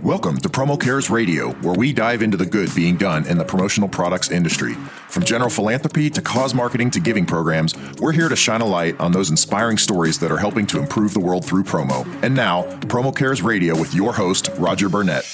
[0.00, 3.44] Welcome to Promo Cares Radio, where we dive into the good being done in the
[3.44, 4.74] promotional products industry.
[5.08, 8.98] From general philanthropy to cause marketing to giving programs, we're here to shine a light
[8.98, 12.06] on those inspiring stories that are helping to improve the world through promo.
[12.22, 15.24] And now, Promo Cares Radio with your host, Roger Burnett.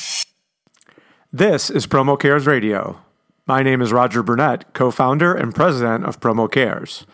[1.32, 2.98] This is Promo Cares Radio.
[3.46, 7.06] My name is Roger Burnett, co founder and president of Promo Cares.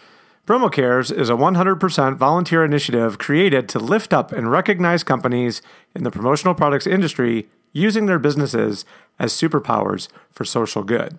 [0.46, 5.62] Promo Cares is a 100% volunteer initiative created to lift up and recognize companies
[5.94, 8.84] in the promotional products industry using their businesses
[9.18, 11.18] as superpowers for social good.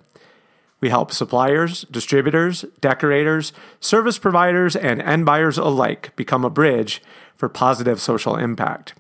[0.80, 7.02] We help suppliers, distributors, decorators, service providers, and end buyers alike become a bridge
[7.36, 8.94] for positive social impact.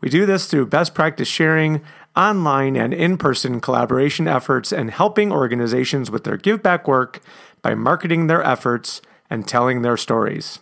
[0.00, 1.82] We do this through best practice sharing,
[2.16, 7.20] online and in person collaboration efforts, and helping organizations with their give back work
[7.60, 10.58] by marketing their efforts and telling their stories.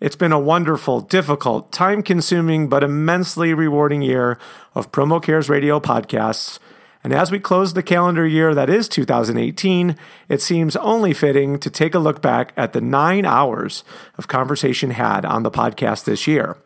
[0.00, 4.36] It's been a wonderful, difficult, time consuming, but immensely rewarding year
[4.74, 6.58] of Promo Cares Radio podcasts.
[7.04, 9.96] And as we close the calendar year that is 2018,
[10.28, 13.84] it seems only fitting to take a look back at the nine hours
[14.18, 16.56] of conversation had on the podcast this year.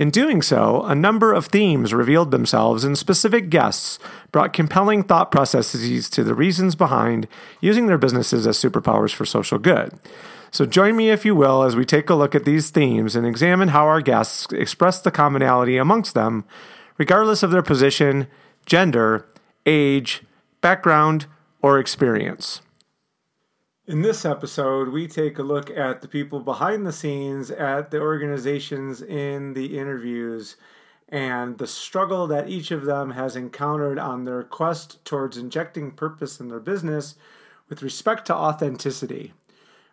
[0.00, 3.98] In doing so, a number of themes revealed themselves, and specific guests
[4.32, 7.28] brought compelling thought processes to the reasons behind
[7.60, 9.92] using their businesses as superpowers for social good.
[10.50, 13.26] So join me, if you will, as we take a look at these themes and
[13.26, 16.46] examine how our guests express the commonality amongst them,
[16.96, 18.26] regardless of their position,
[18.64, 19.26] gender,
[19.66, 20.22] age,
[20.62, 21.26] background,
[21.60, 22.62] or experience.
[23.90, 28.00] In this episode, we take a look at the people behind the scenes at the
[28.00, 30.54] organizations in the interviews
[31.08, 36.38] and the struggle that each of them has encountered on their quest towards injecting purpose
[36.38, 37.16] in their business
[37.68, 39.32] with respect to authenticity.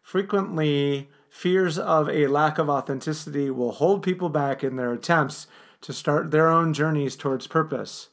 [0.04, 5.48] Frequently, fears of a lack of authenticity will hold people back in their attempts
[5.82, 8.10] to start their own journeys towards purpose.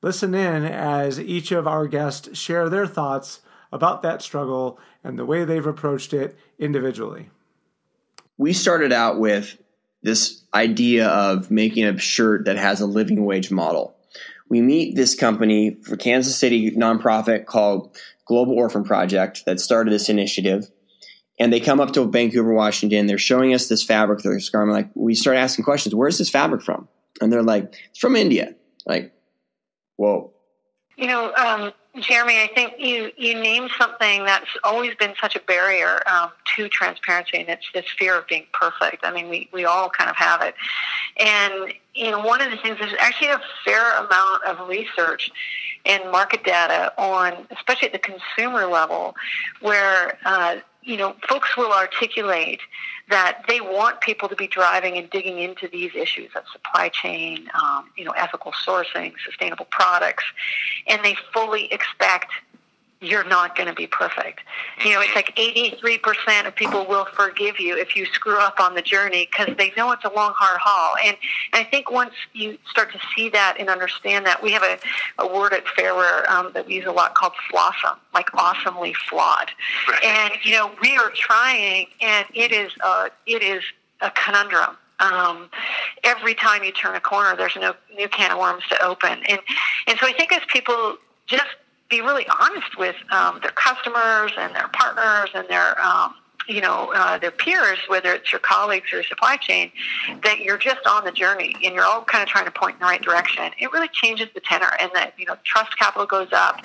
[0.00, 3.40] Listen in as each of our guests share their thoughts
[3.72, 7.30] about that struggle and the way they've approached it individually.
[8.36, 9.58] We started out with
[10.02, 13.96] this idea of making a shirt that has a living wage model.
[14.48, 17.96] We meet this company for Kansas City nonprofit called
[18.26, 20.70] Global Orphan Project that started this initiative
[21.38, 23.06] and they come up to Vancouver, Washington.
[23.06, 24.20] They're showing us this fabric.
[24.20, 24.70] They're scarring.
[24.70, 25.94] Like we start asking questions.
[25.94, 26.88] Where's this fabric from?
[27.20, 28.54] And they're like, it's from India.
[28.86, 29.12] Like,
[29.96, 30.32] whoa.
[30.98, 35.40] You know, um, Jeremy, I think you you named something that's always been such a
[35.40, 39.06] barrier um, to transparency, and it's this fear of being perfect.
[39.06, 40.56] I mean, we we all kind of have it,
[41.16, 45.30] and you know, one of the things there's actually a fair amount of research
[45.86, 49.14] and market data on, especially at the consumer level,
[49.60, 52.60] where uh, you know, folks will articulate
[53.10, 57.48] that they want people to be driving and digging into these issues of supply chain,
[57.54, 60.24] um, you know, ethical sourcing, sustainable products,
[60.86, 62.30] and they fully expect
[63.00, 64.40] you're not going to be perfect.
[64.84, 68.74] You know, it's like 83% of people will forgive you if you screw up on
[68.74, 70.96] the journey because they know it's a long, hard haul.
[71.04, 71.16] And,
[71.52, 74.78] and I think once you start to see that and understand that, we have a,
[75.18, 79.50] a word at Fairware um, that we use a lot called flawsome, like awesomely flawed.
[79.88, 80.04] Right.
[80.04, 83.62] And, you know, we are trying, and it is a, it is
[84.00, 84.76] a conundrum.
[85.00, 85.48] Um,
[86.02, 89.22] every time you turn a corner, there's a no, new can of worms to open.
[89.28, 89.38] And,
[89.86, 90.96] and so I think as people
[91.28, 91.46] just
[91.88, 96.14] be really honest with um, their customers and their partners and their um,
[96.46, 99.70] you know uh, their peers, whether it's your colleagues or your supply chain,
[100.22, 102.80] that you're just on the journey and you're all kind of trying to point in
[102.80, 103.50] the right direction.
[103.58, 106.64] It really changes the tenor, and that you know trust capital goes up,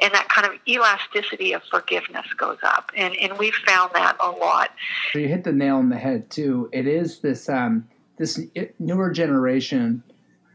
[0.00, 4.30] and that kind of elasticity of forgiveness goes up, and and we've found that a
[4.30, 4.70] lot.
[5.14, 6.68] You hit the nail on the head too.
[6.72, 8.40] It is this um, this
[8.78, 10.02] newer generation.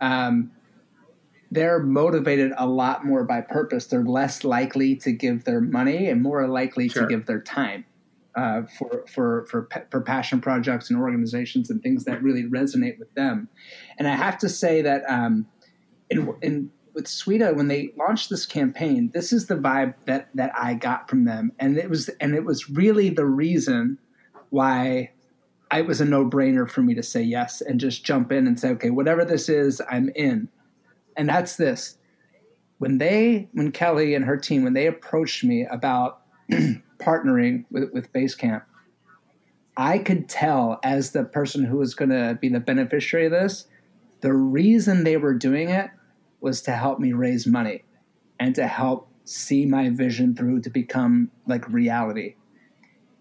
[0.01, 0.51] Um,
[1.51, 3.87] they're motivated a lot more by purpose.
[3.87, 7.03] They're less likely to give their money and more likely sure.
[7.03, 7.85] to give their time
[8.35, 13.13] uh, for for for for passion projects and organizations and things that really resonate with
[13.15, 13.49] them.
[13.97, 15.47] And I have to say that um,
[16.09, 20.51] in, in with Sweda when they launched this campaign, this is the vibe that that
[20.55, 23.97] I got from them, and it was and it was really the reason
[24.51, 25.11] why
[25.73, 28.59] it was a no brainer for me to say yes and just jump in and
[28.59, 30.47] say, okay, whatever this is, I'm in
[31.19, 31.97] and that's this.
[32.77, 36.21] When they, when Kelly and her team, when they approached me about
[36.97, 38.63] partnering with, with Basecamp,
[39.75, 43.67] I could tell as the person who was going to be the beneficiary of this,
[44.21, 45.89] the reason they were doing it
[46.39, 47.83] was to help me raise money
[48.39, 52.35] and to help see my vision through to become like reality.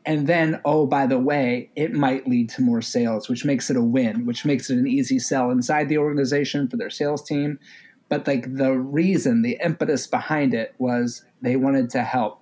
[0.09, 3.77] And then, oh, by the way, it might lead to more sales, which makes it
[3.77, 7.59] a win, which makes it an easy sell inside the organization for their sales team,
[8.08, 12.40] but like the reason, the impetus behind it was they wanted to help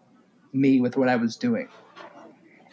[0.53, 1.69] me with what I was doing.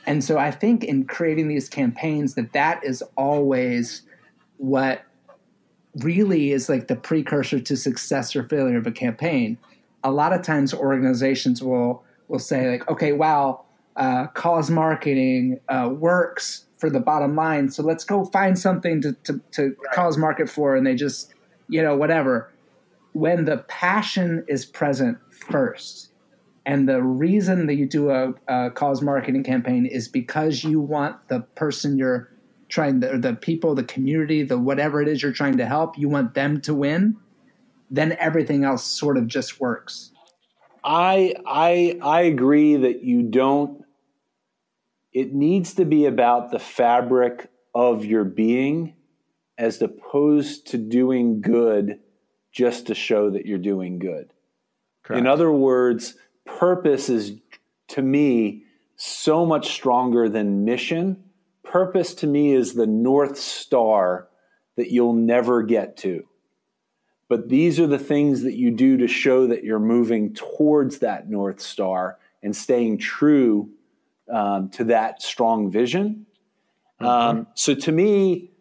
[0.05, 4.03] And so I think in creating these campaigns that that is always
[4.57, 5.03] what
[5.97, 9.57] really is like the precursor to success or failure of a campaign.
[10.03, 13.63] A lot of times organizations will will say like, okay, wow,
[13.95, 19.13] uh, cause marketing uh, works for the bottom line, so let's go find something to
[19.23, 19.75] to, to right.
[19.93, 21.33] cause market for, and they just
[21.69, 22.49] you know whatever.
[23.13, 25.17] When the passion is present
[25.49, 26.13] first,
[26.65, 31.27] and the reason that you do a, a, cause marketing campaign is because you want
[31.27, 32.31] the person you're
[32.69, 36.09] trying the, the people, the community, the whatever it is you're trying to help, you
[36.09, 37.17] want them to win,
[37.91, 40.11] then everything else sort of just works.
[40.83, 43.83] I I I agree that you don't
[45.13, 48.95] it needs to be about the fabric of your being
[49.57, 51.99] as opposed to doing good
[52.53, 54.31] just to show that you're doing good.
[55.03, 55.19] Correct.
[55.19, 56.15] In other words,
[56.45, 57.33] purpose is
[57.89, 58.63] to me
[58.95, 61.21] so much stronger than mission.
[61.63, 64.29] Purpose to me is the North Star
[64.77, 66.25] that you'll never get to.
[67.27, 71.29] But these are the things that you do to show that you're moving towards that
[71.29, 73.69] North Star and staying true
[74.31, 76.25] um, to that strong vision.
[77.01, 77.05] Mm-hmm.
[77.05, 78.51] Um, so to me,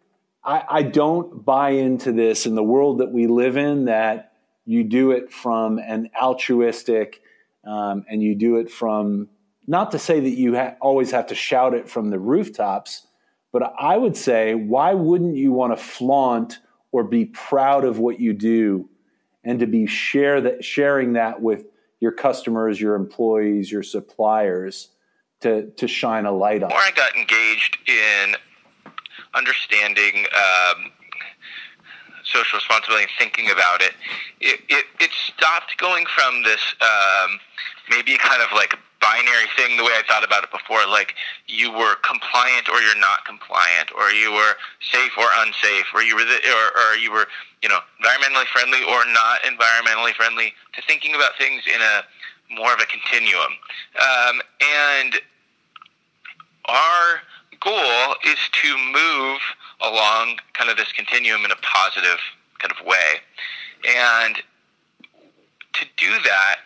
[0.45, 4.33] I, I don't buy into this in the world that we live in that
[4.65, 7.21] you do it from an altruistic
[7.65, 9.29] um, and you do it from
[9.67, 13.07] not to say that you ha- always have to shout it from the rooftops,
[13.51, 16.59] but I would say, why wouldn't you want to flaunt
[16.91, 18.89] or be proud of what you do,
[19.43, 21.65] and to be share that sharing that with
[21.99, 24.89] your customers, your employees, your suppliers,
[25.41, 26.69] to to shine a light on.
[26.69, 28.35] Before I got engaged in
[29.33, 30.91] understanding um,
[32.23, 33.93] social responsibility and thinking about it,
[34.39, 37.39] it, it, it stopped going from this um,
[37.89, 40.87] maybe kind of like binary thing the way I thought about it before.
[40.87, 41.15] Like
[41.47, 46.15] you were compliant or you're not compliant, or you were safe or unsafe, or you
[46.15, 47.27] were the, or, or you were
[47.61, 50.55] you know environmentally friendly or not environmentally friendly.
[50.73, 52.03] To thinking about things in a
[52.55, 53.51] more of a continuum,
[53.99, 55.19] um, and
[56.65, 57.21] our
[57.63, 59.39] goal is to move
[59.81, 62.19] along kind of this continuum in a positive
[62.59, 63.21] kind of way.
[63.87, 64.37] And
[65.73, 66.57] to do that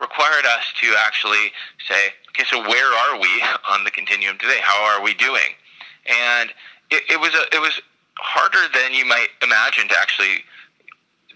[0.00, 1.52] required us to actually
[1.88, 4.58] say, okay, so where are we on the continuum today?
[4.60, 5.56] How are we doing?
[6.06, 6.50] And
[6.90, 7.80] it, it was a, it was
[8.18, 10.44] harder than you might imagine to actually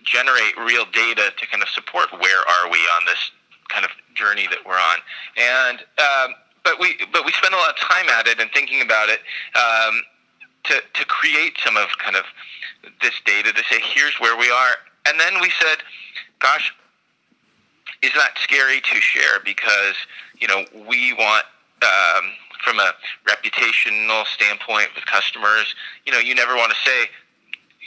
[0.04, 3.30] generate real data to kind of support where are we on this
[3.68, 4.98] kind of journey that we're on.
[5.36, 6.34] And um,
[6.68, 9.20] but we but we spent a lot of time at it and thinking about it
[9.56, 10.02] um,
[10.64, 12.24] to to create some of kind of
[13.00, 14.76] this data to say here's where we are,
[15.06, 15.78] and then we said,
[16.40, 16.74] gosh,
[18.02, 19.96] is that scary to share because
[20.38, 21.44] you know we want.
[21.80, 22.24] Um,
[22.64, 22.90] from a
[23.24, 27.06] reputational standpoint with customers, you know, you never want to say,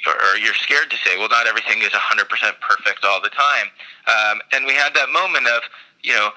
[0.08, 2.24] or you're scared to say, well, not everything is 100%
[2.62, 3.68] perfect all the time.
[4.08, 5.64] Um, and we had that moment of,
[6.04, 6.30] you know,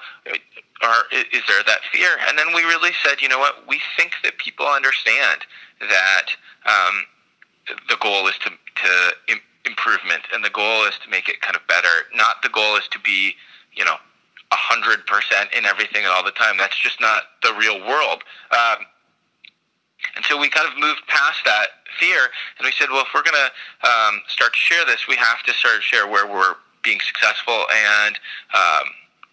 [0.81, 2.09] are, is there that fear?
[2.27, 5.41] And then we really said, you know what, we think that people understand
[5.79, 6.27] that
[6.65, 7.05] um,
[7.89, 11.55] the goal is to, to Im- improvement and the goal is to make it kind
[11.55, 12.05] of better.
[12.13, 13.35] Not the goal is to be,
[13.73, 13.95] you know,
[14.51, 16.57] hundred percent in everything and all the time.
[16.57, 18.23] That's just not the real world.
[18.51, 18.85] Um,
[20.15, 21.67] and so we kind of moved past that
[21.99, 25.15] fear, and we said, well, if we're going to um, start to share this, we
[25.15, 28.15] have to start to share where we're being successful and
[28.53, 28.85] um,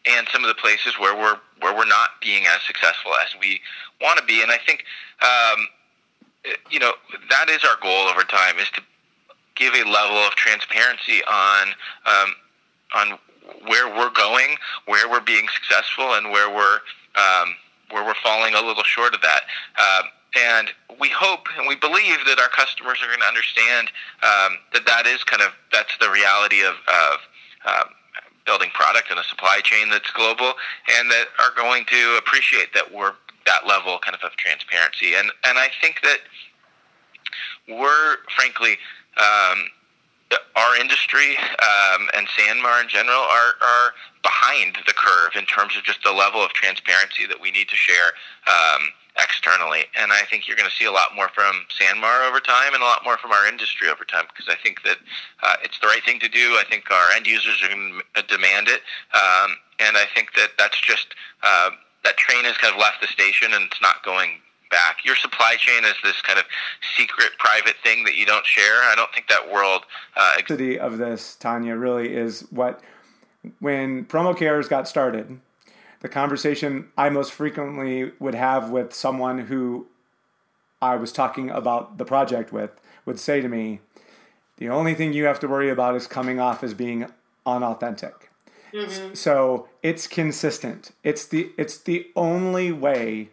[0.06, 3.60] and some of the places where we're where we're not being as successful as we
[4.00, 4.42] want to be.
[4.42, 4.84] And I think
[5.22, 5.66] um,
[6.70, 6.92] you know
[7.30, 8.82] that is our goal over time is to
[9.54, 11.68] give a level of transparency on
[12.06, 12.34] um,
[12.94, 13.18] on
[13.66, 14.56] where we're going,
[14.86, 16.78] where we're being successful, and where we're
[17.16, 17.54] um,
[17.90, 19.42] where we're falling a little short of that.
[19.78, 20.68] Um, and
[20.98, 23.88] we hope and we believe that our customers are going to understand
[24.22, 27.18] um, that that is kind of that's the reality of, of
[27.66, 27.88] um,
[28.44, 30.52] building product in a supply chain that's global
[30.98, 33.12] and that are going to appreciate that we're
[33.46, 35.14] that level kind of of transparency.
[35.14, 36.18] And and I think that
[37.68, 38.78] we're frankly
[39.16, 39.66] um,
[40.56, 45.84] our industry um, and Sanmar in general are, are behind the curve in terms of
[45.84, 48.12] just the level of transparency that we need to share
[48.46, 48.82] um,
[49.22, 49.84] externally.
[49.96, 52.82] And I think you're going to see a lot more from Sanmar over time and
[52.82, 54.98] a lot more from our industry over time because I think that
[55.42, 56.58] uh, it's the right thing to do.
[56.58, 58.82] I think our end users are going to demand it.
[59.14, 61.70] Um, and I think that that's just uh,
[62.04, 65.04] that train has kind of left the station and it's not going back.
[65.04, 66.44] Your supply chain is this kind of
[66.96, 68.82] secret, private thing that you don't share.
[68.84, 69.84] I don't think that world.
[70.16, 70.50] Uh, ex-
[70.80, 72.80] of this, Tanya, really is what
[73.60, 75.38] when promo cares got started.
[76.02, 79.86] The conversation I most frequently would have with someone who
[80.82, 83.80] I was talking about the project with would say to me,
[84.56, 87.06] "The only thing you have to worry about is coming off as being
[87.46, 88.30] unauthentic."
[88.74, 89.14] Mm-hmm.
[89.14, 90.90] So it's consistent.
[91.04, 93.30] It's the it's the only way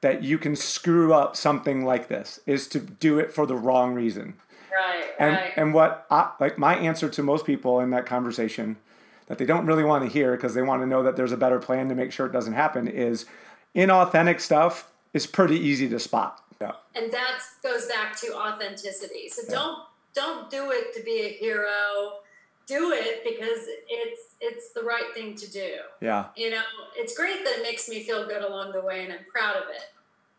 [0.00, 3.92] that you can screw up something like this is to do it for the wrong
[3.92, 4.34] reason.
[4.74, 5.04] Right.
[5.18, 5.52] And right.
[5.54, 8.76] and what I, like my answer to most people in that conversation
[9.26, 11.36] that they don't really want to hear because they want to know that there's a
[11.36, 13.26] better plan to make sure it doesn't happen is
[13.74, 16.42] inauthentic stuff is pretty easy to spot.
[16.60, 16.72] Yeah.
[16.94, 19.28] And that goes back to authenticity.
[19.28, 19.54] So yeah.
[19.54, 19.78] don't
[20.14, 22.20] don't do it to be a hero
[22.66, 25.76] do it because it's it's the right thing to do.
[26.00, 26.26] Yeah.
[26.36, 26.62] You know,
[26.96, 29.68] it's great that it makes me feel good along the way and I'm proud of
[29.70, 29.92] it.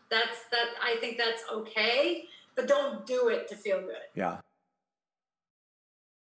[0.09, 2.25] That's that I think that's okay,
[2.55, 3.95] but don't do it to feel good.
[4.13, 4.37] Yeah.